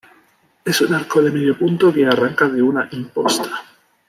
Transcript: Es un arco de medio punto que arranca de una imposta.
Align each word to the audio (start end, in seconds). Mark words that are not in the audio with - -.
Es 0.65 0.81
un 0.81 0.95
arco 0.95 1.21
de 1.21 1.29
medio 1.29 1.55
punto 1.55 1.93
que 1.93 2.07
arranca 2.07 2.47
de 2.49 2.59
una 2.63 2.89
imposta. 2.93 3.63